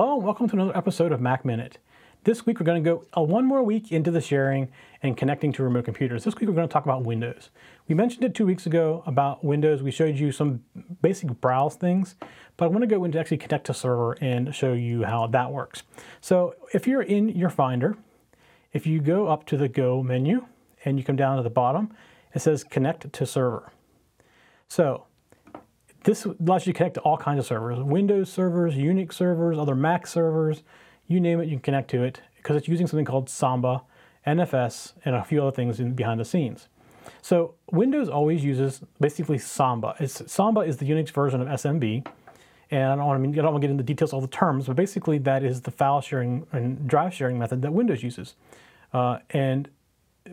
[0.00, 1.78] and welcome to another episode of Mac Minute.
[2.22, 4.70] This week we're going to go uh, one more week into the sharing
[5.02, 6.22] and connecting to remote computers.
[6.22, 7.50] This week we're going to talk about Windows.
[7.88, 9.82] We mentioned it two weeks ago about Windows.
[9.82, 10.62] We showed you some
[11.02, 12.14] basic browse things,
[12.56, 15.50] but I want to go into actually connect to server and show you how that
[15.50, 15.82] works.
[16.20, 17.96] So if you're in your Finder,
[18.72, 20.46] if you go up to the Go menu
[20.84, 21.92] and you come down to the bottom,
[22.32, 23.72] it says Connect to Server.
[24.68, 25.07] So
[26.04, 29.74] this allows you to connect to all kinds of servers Windows servers, Unix servers, other
[29.74, 30.62] Mac servers,
[31.06, 33.82] you name it, you can connect to it because it's using something called Samba,
[34.26, 36.68] NFS, and a few other things in, behind the scenes.
[37.22, 39.94] So Windows always uses basically Samba.
[39.98, 42.06] It's, Samba is the Unix version of SMB,
[42.70, 44.20] and I don't want to, I don't want to get into the details of all
[44.20, 48.02] the terms, but basically that is the file sharing and drive sharing method that Windows
[48.02, 48.34] uses.
[48.92, 49.68] Uh, and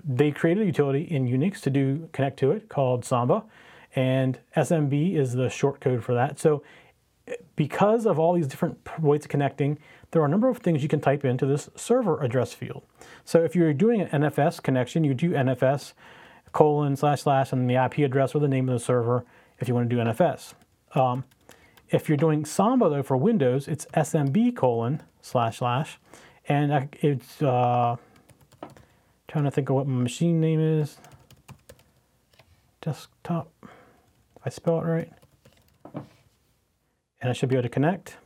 [0.03, 3.43] they created a utility in Unix to do connect to it called Samba,
[3.95, 6.37] and SMB is the short code for that.
[6.39, 6.61] So
[7.55, 9.79] because of all these different ways of connecting,
[10.11, 12.83] there are a number of things you can type into this server address field.
[13.23, 15.93] So if you're doing an NFS connection, you do NFS
[16.51, 19.25] colon slash slash and the IP address or the name of the server
[19.59, 20.53] if you want to do NFS.
[20.93, 21.23] Um,
[21.89, 25.99] if you're doing Samba though for Windows, it's SMB colon slash slash,
[26.47, 27.95] and it's uh,
[29.27, 30.97] trying to think of what my machine name is.
[32.81, 33.54] Desktop.
[34.45, 35.11] I spell it right.
[35.93, 38.17] And I should be able to connect.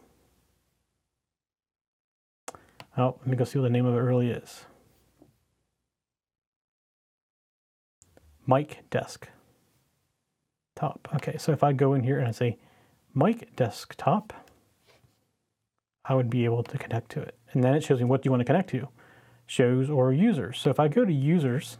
[2.98, 4.66] Oh, let me go see what the name of it really is.
[8.46, 9.30] Mic Desk.
[10.76, 11.08] Top.
[11.16, 12.58] Okay, so if I go in here and I say
[13.14, 14.34] Mic Desktop,
[16.06, 17.38] I would be able to connect to it.
[17.54, 18.88] And then it shows me what do you want to connect to,
[19.46, 20.60] shows or users.
[20.60, 21.78] So if I go to users,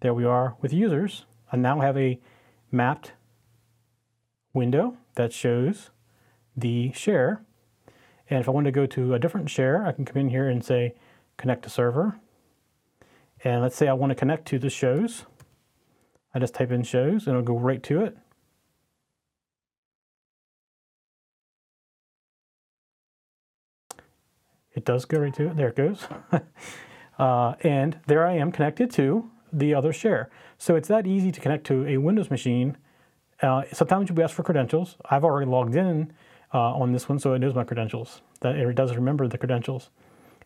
[0.00, 1.26] there we are with users.
[1.52, 2.18] I now have a
[2.70, 3.12] mapped
[4.52, 5.90] window that shows
[6.56, 7.42] the share.
[8.28, 10.48] And if I want to go to a different share, I can come in here
[10.48, 10.94] and say
[11.36, 12.18] connect to server.
[13.44, 15.26] And let's say I want to connect to the shows.
[16.34, 18.16] I just type in shows and it'll go right to it.
[24.74, 25.56] It does go right to it.
[25.56, 26.06] There it goes.
[27.18, 30.30] uh, and there I am connected to the other share.
[30.58, 32.76] So it's that easy to connect to a Windows machine.
[33.42, 34.96] Uh, sometimes you'll be asked for credentials.
[35.10, 36.12] I've already logged in
[36.54, 38.20] uh, on this one, so it knows my credentials.
[38.40, 39.90] That it does remember the credentials,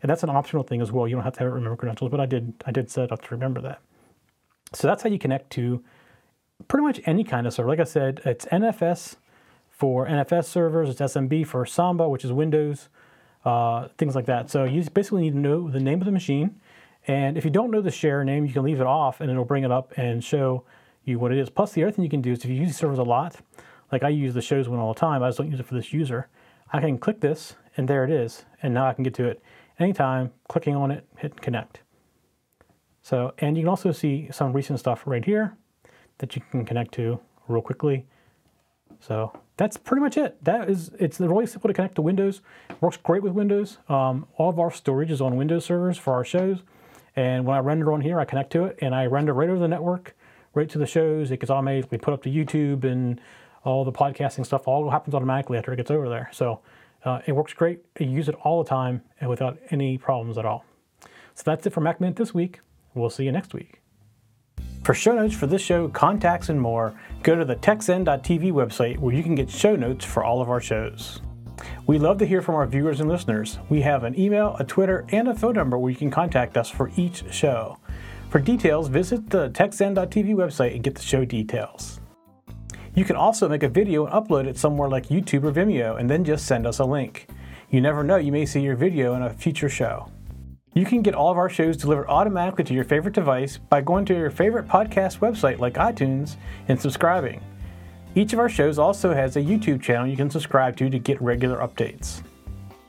[0.02, 1.06] and that's an optional thing as well.
[1.06, 3.22] You don't have to have it remember credentials, but I did I did set up
[3.22, 3.80] to remember that.
[4.72, 5.82] So that's how you connect to
[6.68, 7.68] pretty much any kind of server.
[7.68, 9.16] Like I said, it's NFS
[9.68, 10.90] for NFS servers.
[10.90, 12.88] It's SMB for Samba, which is Windows,
[13.44, 14.50] uh, things like that.
[14.50, 16.60] So you basically need to know the name of the machine
[17.06, 19.44] and if you don't know the share name, you can leave it off and it'll
[19.44, 20.64] bring it up and show
[21.04, 21.48] you what it is.
[21.48, 23.36] Plus, the other thing you can do is if you use these servers a lot,
[23.90, 25.74] like I use the shows one all the time, I just don't use it for
[25.74, 26.28] this user.
[26.72, 28.44] I can click this and there it is.
[28.62, 29.42] And now I can get to it
[29.78, 31.80] anytime, clicking on it, hit connect.
[33.02, 35.56] So, and you can also see some recent stuff right here
[36.18, 37.18] that you can connect to
[37.48, 38.06] real quickly.
[39.00, 40.42] So that's pretty much it.
[40.44, 42.42] That is, it's really simple to connect to Windows.
[42.80, 43.78] Works great with Windows.
[43.88, 46.62] Um, all of our storage is on Windows servers for our shows.
[47.16, 49.58] And when I render on here, I connect to it and I render right over
[49.58, 50.16] the network,
[50.54, 51.30] right to the shows.
[51.30, 53.20] It gets automatically put up to YouTube and
[53.64, 56.30] all the podcasting stuff all happens automatically after it gets over there.
[56.32, 56.60] So
[57.04, 57.80] uh, it works great.
[57.98, 60.64] You use it all the time and without any problems at all.
[61.34, 62.60] So that's it for Mac Minute this week.
[62.94, 63.80] We'll see you next week.
[64.82, 69.14] For show notes for this show, contacts, and more, go to the techzen.tv website where
[69.14, 71.20] you can get show notes for all of our shows.
[71.86, 73.58] We love to hear from our viewers and listeners.
[73.68, 76.70] We have an email, a Twitter, and a phone number where you can contact us
[76.70, 77.78] for each show.
[78.30, 82.00] For details, visit the techzen.tv website and get the show details.
[82.94, 86.08] You can also make a video and upload it somewhere like YouTube or Vimeo and
[86.08, 87.28] then just send us a link.
[87.70, 90.10] You never know, you may see your video in a future show.
[90.74, 94.04] You can get all of our shows delivered automatically to your favorite device by going
[94.06, 96.36] to your favorite podcast website like iTunes
[96.68, 97.42] and subscribing.
[98.16, 101.22] Each of our shows also has a YouTube channel you can subscribe to to get
[101.22, 102.22] regular updates.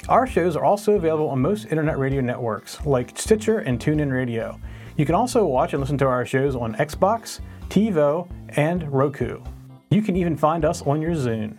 [0.09, 4.59] Our shows are also available on most internet radio networks like Stitcher and TuneIn Radio.
[4.97, 7.39] You can also watch and listen to our shows on Xbox,
[7.69, 8.27] TiVo,
[8.57, 9.41] and Roku.
[9.91, 11.55] You can even find us on your Zune.